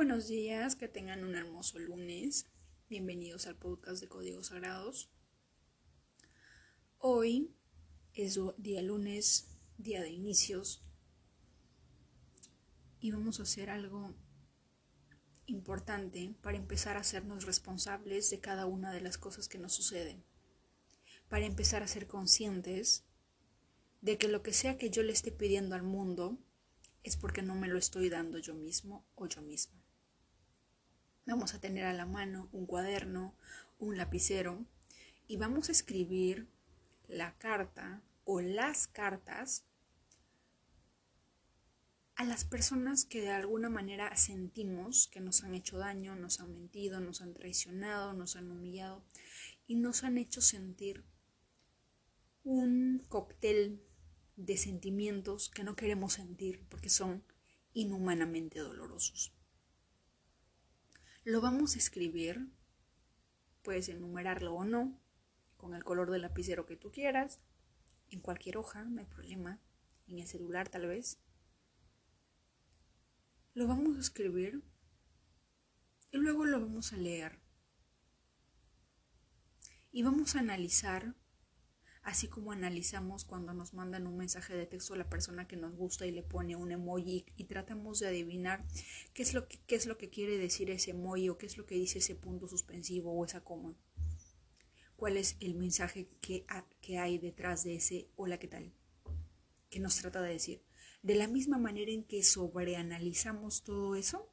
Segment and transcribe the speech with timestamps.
[0.00, 2.46] Buenos días, que tengan un hermoso lunes.
[2.88, 5.10] Bienvenidos al podcast de Códigos Sagrados.
[6.96, 7.54] Hoy
[8.14, 10.82] es día lunes, día de inicios,
[12.98, 14.14] y vamos a hacer algo
[15.44, 20.24] importante para empezar a hacernos responsables de cada una de las cosas que nos suceden,
[21.28, 23.04] para empezar a ser conscientes
[24.00, 26.38] de que lo que sea que yo le esté pidiendo al mundo
[27.02, 29.89] es porque no me lo estoy dando yo mismo o yo misma.
[31.26, 33.34] Vamos a tener a la mano un cuaderno,
[33.78, 34.64] un lapicero
[35.26, 36.48] y vamos a escribir
[37.08, 39.64] la carta o las cartas
[42.16, 46.52] a las personas que de alguna manera sentimos que nos han hecho daño, nos han
[46.52, 49.02] mentido, nos han traicionado, nos han humillado
[49.66, 51.04] y nos han hecho sentir
[52.44, 53.82] un cóctel
[54.36, 57.24] de sentimientos que no queremos sentir porque son
[57.72, 59.32] inhumanamente dolorosos.
[61.30, 62.48] Lo vamos a escribir,
[63.62, 65.00] puedes enumerarlo o no,
[65.58, 67.38] con el color del lapicero que tú quieras,
[68.08, 69.60] en cualquier hoja, no hay problema,
[70.08, 71.20] en el celular tal vez.
[73.54, 74.64] Lo vamos a escribir
[76.10, 77.38] y luego lo vamos a leer.
[79.92, 81.14] Y vamos a analizar
[82.10, 85.74] así como analizamos cuando nos mandan un mensaje de texto a la persona que nos
[85.76, 88.64] gusta y le pone un emoji y tratamos de adivinar
[89.14, 91.56] qué es lo que, qué es lo que quiere decir ese emoji o qué es
[91.56, 93.74] lo que dice ese punto suspensivo o esa coma.
[94.96, 96.44] ¿Cuál es el mensaje que,
[96.80, 98.72] que hay detrás de ese hola, ¿qué tal?
[99.70, 100.62] que nos trata de decir.
[101.02, 104.28] De la misma manera en que sobreanalizamos todo eso,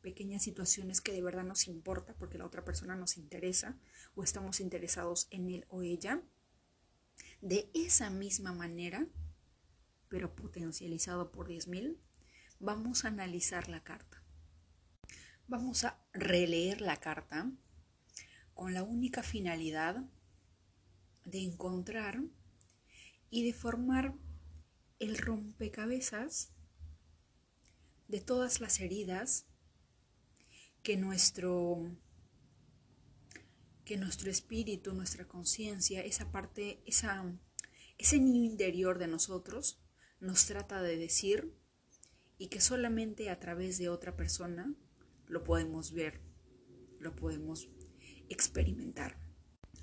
[0.00, 3.78] pequeñas situaciones que de verdad nos importa porque la otra persona nos interesa
[4.14, 6.22] o estamos interesados en él o ella,
[7.40, 9.06] de esa misma manera,
[10.08, 11.96] pero potencializado por 10.000,
[12.58, 14.22] vamos a analizar la carta.
[15.48, 17.50] Vamos a releer la carta
[18.54, 20.04] con la única finalidad
[21.24, 22.20] de encontrar
[23.30, 24.14] y de formar
[24.98, 26.52] el rompecabezas
[28.08, 29.46] de todas las heridas
[30.82, 31.96] que nuestro
[33.90, 37.36] que nuestro espíritu, nuestra conciencia, esa parte, esa,
[37.98, 39.82] ese niño interior de nosotros
[40.20, 41.52] nos trata de decir
[42.38, 44.72] y que solamente a través de otra persona
[45.26, 46.20] lo podemos ver,
[47.00, 47.68] lo podemos
[48.28, 49.20] experimentar.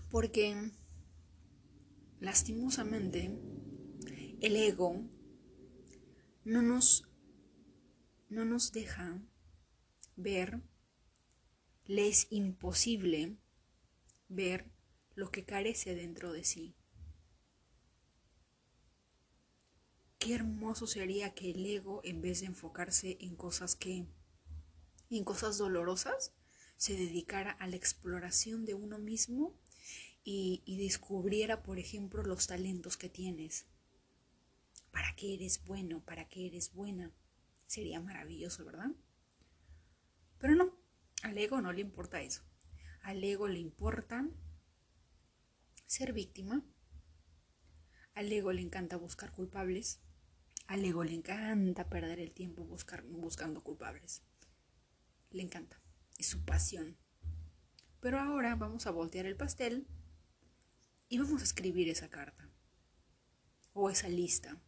[0.10, 0.72] Porque
[2.22, 3.38] lastimosamente
[4.40, 5.06] el ego
[6.46, 7.10] no nos,
[8.30, 9.22] no nos deja
[10.16, 10.62] ver,
[11.84, 13.38] le es imposible
[14.30, 14.72] ver
[15.16, 16.76] lo que carece dentro de sí.
[20.20, 24.08] Qué hermoso sería que el ego, en vez de enfocarse en cosas que,
[25.10, 26.34] en cosas dolorosas,
[26.76, 29.56] se dedicara a la exploración de uno mismo
[30.24, 33.66] y, y descubriera, por ejemplo, los talentos que tienes.
[34.92, 36.04] ¿Para qué eres bueno?
[36.04, 37.12] ¿Para qué eres buena?
[37.68, 38.92] Sería maravilloso, ¿verdad?
[40.40, 40.78] Pero no,
[41.24, 42.47] al ego no le importa eso.
[43.08, 44.28] Al ego le importa
[45.86, 46.66] ser víctima.
[48.16, 50.02] Al ego le encanta buscar culpables.
[50.68, 54.24] Al ego le encanta perder el tiempo buscando culpables.
[55.32, 55.82] Le encanta.
[56.18, 56.98] Es su pasión.
[58.02, 59.88] Pero ahora vamos a voltear el pastel
[61.08, 62.52] y vamos a escribir esa carta
[63.72, 64.62] o esa lista.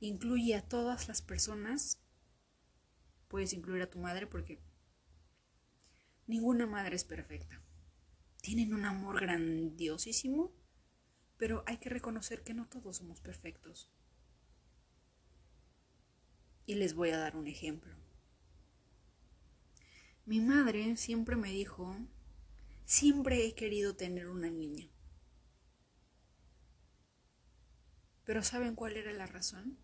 [0.00, 2.02] Incluye a todas las personas.
[3.28, 4.68] Puedes incluir a tu madre porque
[6.30, 7.60] Ninguna madre es perfecta.
[8.40, 10.52] Tienen un amor grandiosísimo,
[11.36, 13.90] pero hay que reconocer que no todos somos perfectos.
[16.66, 17.96] Y les voy a dar un ejemplo.
[20.24, 21.96] Mi madre siempre me dijo,
[22.84, 24.88] siempre he querido tener una niña.
[28.22, 29.80] Pero ¿saben cuál era la razón?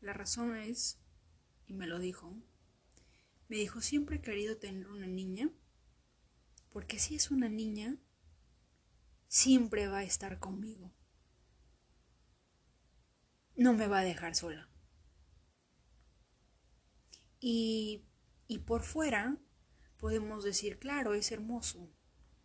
[0.00, 1.00] La razón es,
[1.66, 2.40] y me lo dijo,
[3.48, 5.50] me dijo, siempre he querido tener una niña,
[6.72, 7.96] porque si es una niña,
[9.28, 10.92] siempre va a estar conmigo.
[13.54, 14.68] No me va a dejar sola.
[17.38, 18.04] Y,
[18.48, 19.38] y por fuera
[19.96, 21.90] podemos decir, claro, es hermoso,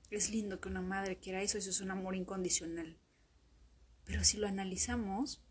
[0.10, 3.00] es lindo que una madre quiera eso, eso es un amor incondicional.
[4.06, 5.44] Pero si lo analizamos,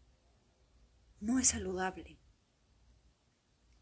[1.19, 2.20] no es saludable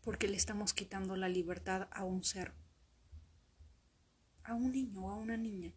[0.03, 2.55] porque le estamos quitando la libertad a un ser,
[4.43, 5.75] a un niño o a una niña,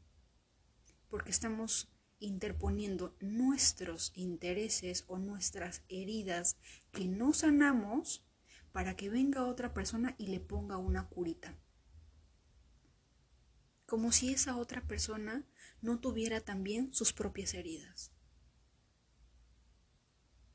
[1.10, 6.58] porque estamos interponiendo nuestros intereses o nuestras heridas
[6.92, 8.24] que no sanamos
[8.72, 11.58] para que venga otra persona y le ponga una curita.
[13.86, 15.46] Como si esa otra persona
[15.82, 18.14] no tuviera también sus propias heridas.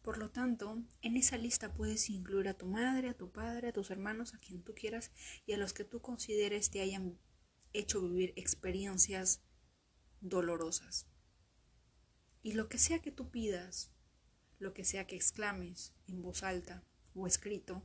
[0.06, 3.72] Por lo tanto, en esa lista puedes incluir a tu madre, a tu padre, a
[3.72, 5.10] tus hermanos, a quien tú quieras
[5.46, 7.18] y a los que tú consideres te hayan
[7.72, 9.42] hecho vivir experiencias
[10.20, 11.08] dolorosas.
[12.40, 13.90] Y lo que sea que tú pidas,
[14.60, 17.84] lo que sea que exclames en voz alta o escrito,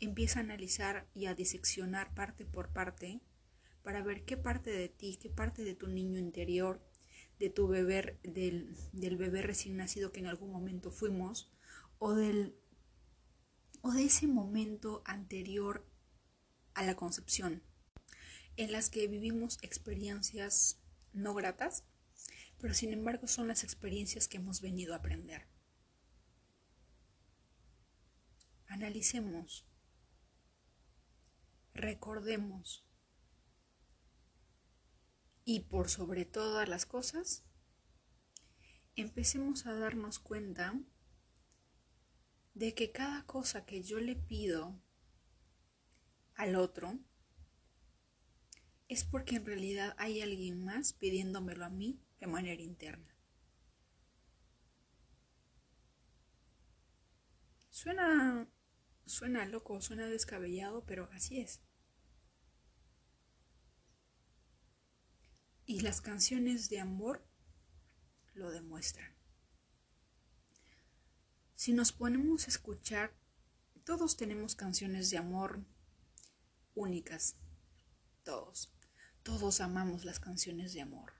[0.00, 3.22] empieza a analizar y a diseccionar parte por parte
[3.82, 6.86] para ver qué parte de ti, qué parte de tu niño interior,
[7.42, 11.50] de tu bebé, del, del bebé recién nacido que en algún momento fuimos,
[11.98, 12.54] o del
[13.80, 15.84] o de ese momento anterior
[16.74, 17.60] a la concepción,
[18.56, 20.78] en las que vivimos experiencias
[21.12, 21.82] no gratas,
[22.60, 25.48] pero sin embargo son las experiencias que hemos venido a aprender.
[28.68, 29.66] Analicemos,
[31.74, 32.84] recordemos
[35.44, 37.44] y por sobre todas las cosas,
[38.96, 40.78] empecemos a darnos cuenta
[42.54, 44.80] de que cada cosa que yo le pido
[46.34, 46.98] al otro
[48.88, 53.16] es porque en realidad hay alguien más pidiéndomelo a mí de manera interna.
[57.70, 58.46] Suena,
[59.06, 61.62] suena loco, suena descabellado, pero así es.
[65.66, 67.24] Y las canciones de amor
[68.34, 69.12] lo demuestran.
[71.54, 73.14] Si nos ponemos a escuchar,
[73.84, 75.64] todos tenemos canciones de amor
[76.74, 77.36] únicas.
[78.24, 78.72] Todos.
[79.22, 81.12] Todos amamos las canciones de amor.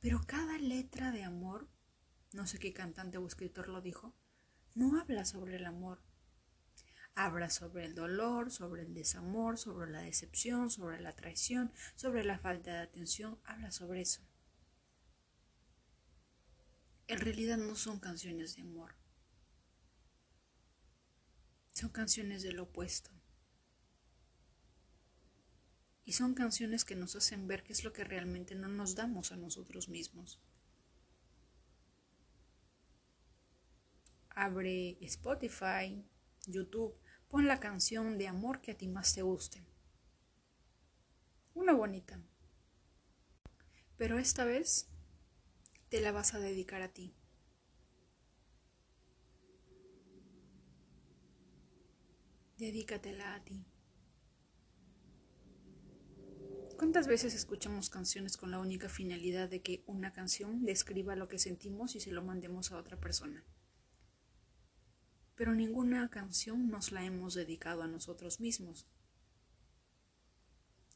[0.00, 1.68] Pero cada letra de amor,
[2.32, 4.14] no sé qué cantante o escritor lo dijo,
[4.74, 6.00] no habla sobre el amor.
[7.18, 12.38] Habla sobre el dolor, sobre el desamor, sobre la decepción, sobre la traición, sobre la
[12.38, 13.40] falta de atención.
[13.46, 14.20] Habla sobre eso.
[17.08, 18.94] En realidad no son canciones de amor.
[21.72, 23.10] Son canciones del opuesto.
[26.04, 29.32] Y son canciones que nos hacen ver qué es lo que realmente no nos damos
[29.32, 30.38] a nosotros mismos.
[34.28, 36.04] Abre Spotify,
[36.46, 36.94] YouTube,
[37.28, 39.64] pon la canción de amor que a ti más te guste.
[41.54, 42.20] Una bonita.
[43.96, 44.88] Pero esta vez
[45.88, 47.14] te la vas a dedicar a ti.
[52.58, 53.66] Dedícatela a ti.
[56.78, 61.38] ¿Cuántas veces escuchamos canciones con la única finalidad de que una canción describa lo que
[61.38, 63.44] sentimos y se lo mandemos a otra persona?
[65.36, 68.86] Pero ninguna canción nos la hemos dedicado a nosotros mismos.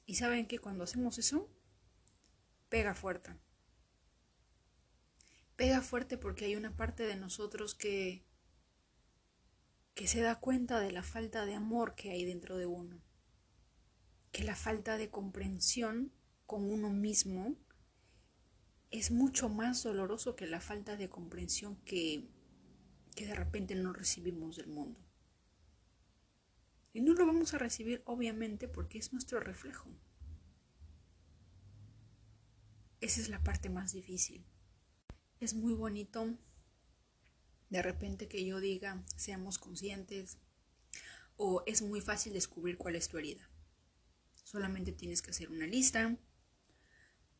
[0.06, 1.48] Y saben que cuando hacemos eso,
[2.68, 3.36] pega fuerte.
[5.54, 8.24] Pega fuerte porque hay una parte de nosotros que
[9.94, 13.02] que se da cuenta de la falta de amor que hay dentro de uno
[14.32, 16.12] que la falta de comprensión
[16.46, 17.56] con uno mismo
[18.90, 22.28] es mucho más doloroso que la falta de comprensión que,
[23.14, 25.00] que de repente no recibimos del mundo.
[26.92, 29.90] Y no lo vamos a recibir obviamente porque es nuestro reflejo.
[33.00, 34.44] Esa es la parte más difícil.
[35.38, 36.36] Es muy bonito
[37.70, 40.38] de repente que yo diga seamos conscientes
[41.36, 43.48] o es muy fácil descubrir cuál es tu herida.
[44.44, 46.18] Solamente tienes que hacer una lista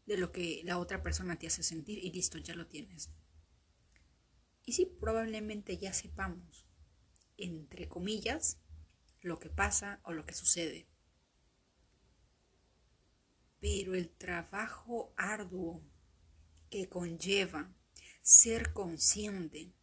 [0.06, 3.11] de lo que la otra persona te hace sentir y listo, ya lo tienes.
[4.70, 6.64] Y sí, probablemente ya sepamos,
[7.36, 8.60] entre comillas,
[9.20, 10.86] lo que pasa o lo que sucede.
[13.58, 15.82] Pero el trabajo arduo
[16.70, 17.74] que conlleva
[18.22, 19.74] ser consciente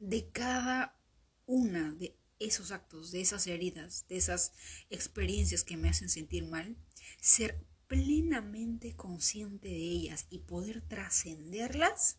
[0.00, 1.00] de cada
[1.46, 4.54] una de esos actos, de esas heridas, de esas
[4.90, 6.76] experiencias que me hacen sentir mal,
[7.20, 12.18] ser plenamente consciente de ellas y poder trascenderlas,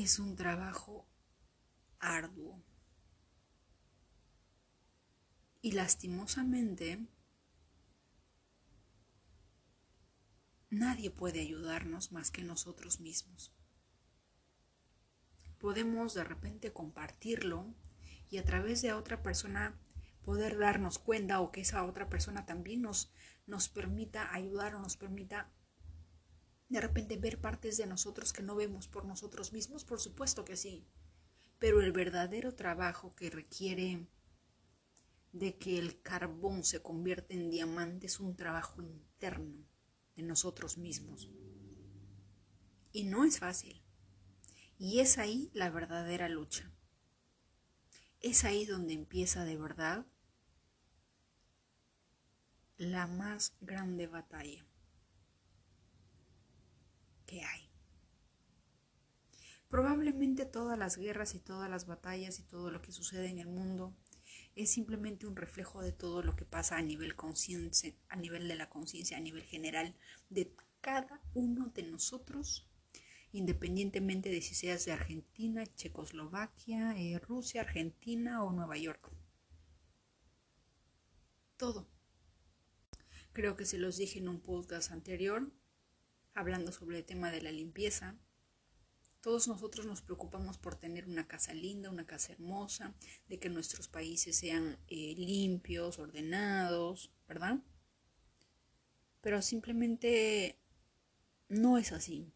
[0.00, 1.06] es un trabajo
[1.98, 2.62] arduo.
[5.60, 7.06] Y lastimosamente,
[10.70, 13.52] nadie puede ayudarnos más que nosotros mismos
[15.62, 17.72] podemos de repente compartirlo
[18.28, 19.78] y a través de otra persona
[20.24, 23.12] poder darnos cuenta o que esa otra persona también nos,
[23.46, 25.52] nos permita ayudar o nos permita
[26.72, 30.56] de repente ver partes de nosotros que no vemos por nosotros mismos, por supuesto que
[30.56, 30.86] sí.
[31.58, 34.08] Pero el verdadero trabajo que requiere
[35.32, 39.66] de que el carbón se convierta en diamante es un trabajo interno
[40.16, 41.30] de nosotros mismos.
[42.90, 43.82] Y no es fácil.
[44.78, 46.72] Y es ahí la verdadera lucha.
[48.20, 50.06] Es ahí donde empieza de verdad
[52.78, 54.66] la más grande batalla
[57.40, 57.70] hay.
[59.68, 63.48] Probablemente todas las guerras y todas las batallas y todo lo que sucede en el
[63.48, 63.96] mundo
[64.54, 68.56] es simplemente un reflejo de todo lo que pasa a nivel conciencia, a nivel de
[68.56, 69.94] la conciencia, a nivel general
[70.28, 72.68] de cada uno de nosotros,
[73.32, 79.10] independientemente de si seas de Argentina, Checoslovaquia, eh, Rusia, Argentina o Nueva York.
[81.56, 81.88] Todo.
[83.32, 85.50] Creo que se los dije en un podcast anterior,
[86.34, 88.16] hablando sobre el tema de la limpieza.
[89.20, 92.94] Todos nosotros nos preocupamos por tener una casa linda, una casa hermosa,
[93.28, 97.60] de que nuestros países sean eh, limpios, ordenados, ¿verdad?
[99.20, 100.58] Pero simplemente
[101.48, 102.32] no es así.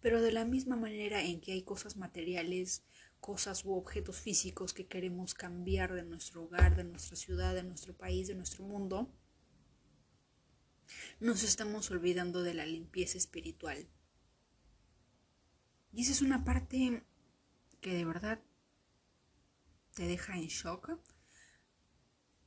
[0.00, 2.84] Pero de la misma manera en que hay cosas materiales,
[3.18, 7.96] cosas u objetos físicos que queremos cambiar de nuestro hogar, de nuestra ciudad, de nuestro
[7.96, 9.12] país, de nuestro mundo,
[11.20, 13.88] nos estamos olvidando de la limpieza espiritual.
[15.92, 17.04] Y esa es una parte
[17.80, 18.40] que de verdad
[19.94, 20.98] te deja en shock.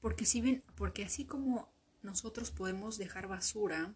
[0.02, 3.96] Porque si bien, porque así como nosotros podemos dejar basura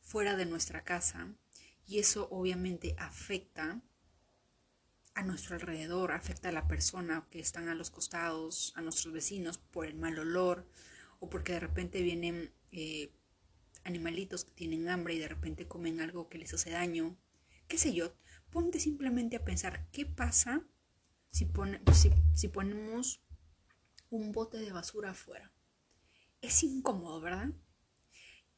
[0.00, 1.34] fuera de nuestra casa,
[1.86, 3.80] y eso obviamente afecta
[5.14, 9.58] a nuestro alrededor, afecta a la persona que están a los costados, a nuestros vecinos
[9.58, 10.68] por el mal olor,
[11.20, 13.12] o porque de repente vienen eh,
[13.86, 17.16] animalitos que tienen hambre y de repente comen algo que les hace daño,
[17.68, 18.14] qué sé yo,
[18.50, 20.66] ponte simplemente a pensar qué pasa
[21.30, 21.48] si,
[22.34, 23.22] si, ponemos
[24.10, 25.52] un bote de basura afuera.
[26.40, 27.50] Es incómodo, ¿verdad?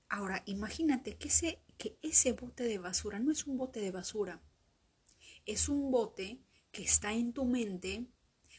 [0.08, 4.42] Ahora, imagínate que ese, que ese bote de basura no es un bote de basura,
[5.44, 8.06] es un bote que está en tu mente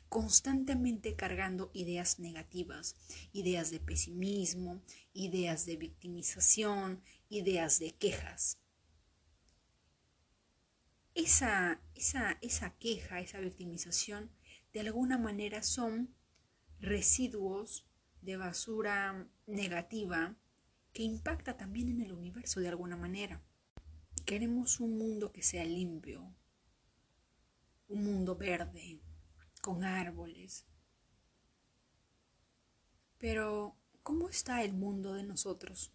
[0.09, 2.95] constantemente cargando ideas negativas,
[3.31, 4.81] ideas de pesimismo,
[5.19, 8.59] ideas de victimización, ideas de quejas
[11.19, 14.31] esa, esa, esa queja, esa victimización,
[14.73, 16.15] de alguna manera son
[16.79, 17.87] residuos
[18.21, 20.37] de basura negativa
[20.93, 23.41] que impacta también en el universo de alguna manera.
[24.25, 26.35] Queremos un mundo que sea limpio,
[27.87, 29.01] un mundo verde,
[29.61, 30.65] con árboles.
[33.17, 33.75] Pero,
[34.09, 35.93] ¿cómo está el mundo de nosotros?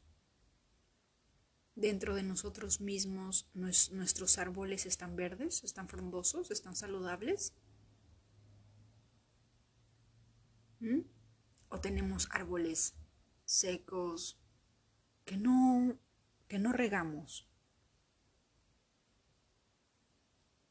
[1.74, 7.54] dentro de nosotros mismos nuestros árboles están verdes, están frondosos, están saludables?
[10.78, 11.00] ¿Mm?
[11.70, 12.94] ¿O tenemos árboles
[13.44, 14.38] secos
[15.24, 15.98] que no,
[16.46, 17.48] que no regamos?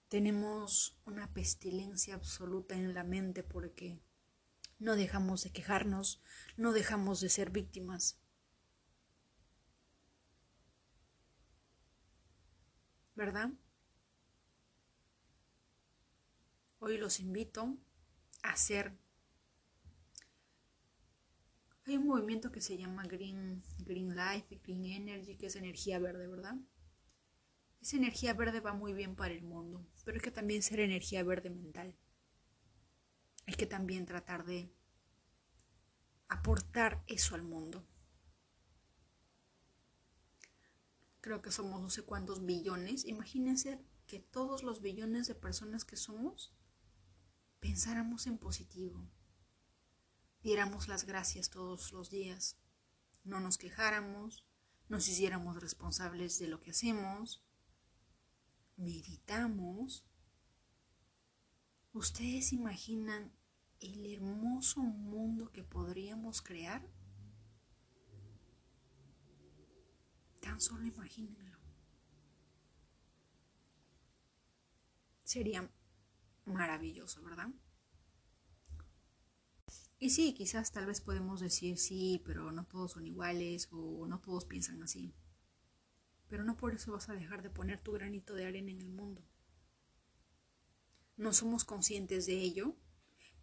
[0.07, 3.99] Tenemos una pestilencia absoluta en la mente porque
[4.79, 6.21] no dejamos de quejarnos,
[6.57, 8.17] no dejamos de ser víctimas.
[13.15, 13.51] ¿verdad?
[16.79, 17.77] Hoy los invito
[18.41, 18.93] a hacer.
[21.85, 26.27] Hay un movimiento que se llama Green, Green Life, Green Energy, que es energía verde,
[26.27, 26.55] ¿verdad?
[27.81, 31.23] Esa energía verde va muy bien para el mundo, pero hay que también ser energía
[31.23, 31.95] verde mental.
[33.45, 34.73] Hay que también tratar de
[36.27, 37.85] aportar eso al mundo.
[41.23, 45.95] creo que somos no sé cuántos billones, imagínense que todos los billones de personas que
[45.95, 46.53] somos
[47.61, 49.09] pensáramos en positivo,
[50.41, 52.57] diéramos las gracias todos los días,
[53.23, 54.45] no nos quejáramos,
[54.89, 57.41] nos hiciéramos responsables de lo que hacemos,
[58.75, 60.05] meditamos.
[61.93, 63.31] ¿Ustedes imaginan
[63.79, 66.81] el hermoso mundo que podríamos crear?
[70.41, 71.59] Tan solo imagínenlo.
[75.23, 75.69] Sería
[76.45, 77.49] maravilloso, ¿verdad?
[79.99, 84.19] Y sí, quizás tal vez podemos decir sí, pero no todos son iguales o no
[84.19, 85.13] todos piensan así.
[86.27, 88.89] Pero no por eso vas a dejar de poner tu granito de arena en el
[88.89, 89.23] mundo.
[91.15, 92.75] No somos conscientes de ello,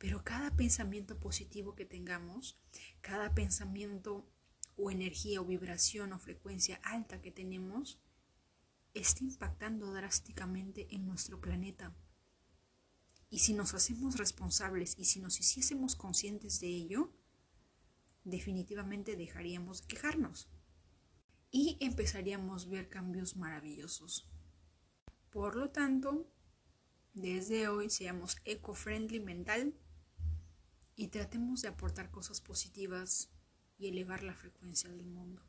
[0.00, 2.58] Pero cada pensamiento positivo que tengamos,
[3.02, 4.26] cada pensamiento
[4.78, 8.00] o energía o vibración o frecuencia alta que tenemos,
[8.94, 11.94] está impactando drásticamente en nuestro planeta.
[13.28, 17.12] Y si nos hacemos responsables y si nos hiciésemos conscientes de ello,
[18.24, 20.48] definitivamente dejaríamos de quejarnos
[21.50, 24.30] y empezaríamos a ver cambios maravillosos.
[25.28, 26.26] Por lo tanto,
[27.14, 29.74] desde hoy seamos eco-friendly mental
[30.96, 33.30] y tratemos de aportar cosas positivas
[33.78, 35.42] y elevar la frecuencia del mundo.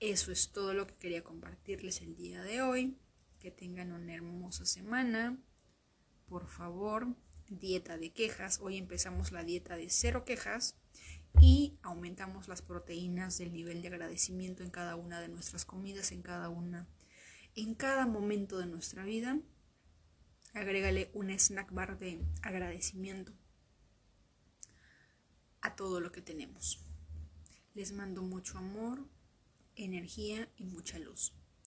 [0.00, 2.96] Eso es todo lo que quería compartirles el día de hoy.
[3.40, 5.38] Que tengan una hermosa semana.
[6.26, 7.14] Por favor,
[7.48, 8.60] dieta de quejas.
[8.60, 10.76] Hoy empezamos la dieta de cero quejas
[11.40, 16.22] y aumentamos las proteínas del nivel de agradecimiento en cada una de nuestras comidas, en
[16.22, 16.88] cada una,
[17.54, 19.38] en cada momento de nuestra vida.
[20.58, 23.32] Agrégale un snack bar de agradecimiento
[25.60, 26.84] a todo lo que tenemos.
[27.74, 29.06] Les mando mucho amor,
[29.76, 31.32] energía y mucha luz.